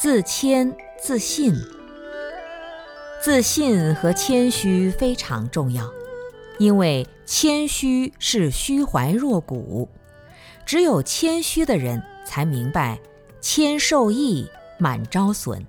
[0.00, 1.52] 自谦、自信。
[3.20, 5.90] 自信和谦虚非常重要，
[6.60, 9.88] 因为谦虚是虚怀若谷。
[10.64, 12.96] 只有谦虚的人才明白
[13.42, 15.66] “谦受益，满招损”。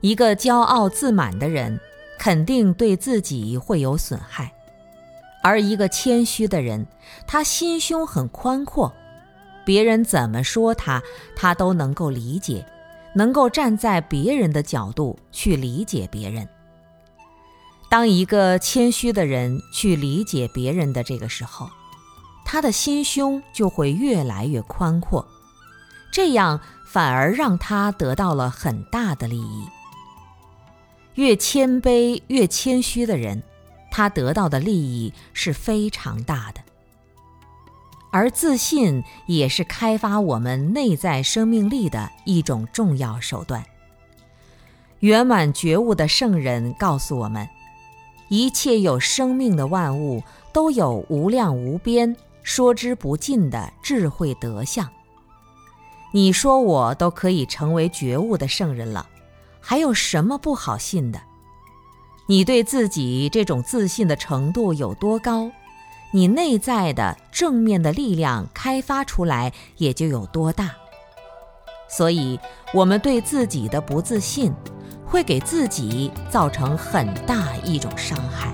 [0.00, 1.80] 一个骄傲自满的人，
[2.16, 4.44] 肯定对自己会有损害；
[5.42, 6.86] 而一个谦虚的人，
[7.26, 8.94] 他心胸很宽阔，
[9.64, 11.02] 别人怎么说他，
[11.34, 12.64] 他都能够理解。
[13.16, 16.46] 能够站在别人的角度去理解别人。
[17.88, 21.70] 当一个谦虚的人去理解别人的这个时候，
[22.44, 25.26] 他的心胸就会越来越宽阔，
[26.12, 29.64] 这样反而让他得到了很大的利益。
[31.14, 33.42] 越谦卑、越谦虚的人，
[33.90, 36.60] 他得到的利益是非常大的。
[38.10, 43.64] 而自信也是开发我们内在生命力的一种重要手段。
[45.00, 47.46] 圆满觉悟的圣人告诉我们：
[48.28, 54.88] 一切有生命的万物都有无量无边、说之不尽的智慧德相。
[56.12, 59.06] 你说我都可以成为觉悟的圣人了，
[59.60, 61.20] 还有什么不好信的？
[62.26, 65.50] 你对自己这种自信的程度有多高？
[66.12, 70.74] 你内在的正面的力量开发出来也就有多大。
[71.88, 72.38] 所以，
[72.74, 74.52] 我们对自己的不自信，
[75.04, 78.52] 会给自己造成很大一种伤害。